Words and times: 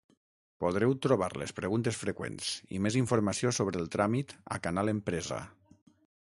Podreu 0.63 0.93
trobar 1.05 1.27
les 1.41 1.53
preguntes 1.59 1.99
freqüents 2.05 2.49
i 2.77 2.81
més 2.87 2.99
informació 3.03 3.55
sobre 3.61 3.79
el 3.85 3.93
tràmit 3.97 4.37
a 4.57 4.61
Canal 4.69 4.93
Empresa. 4.99 5.43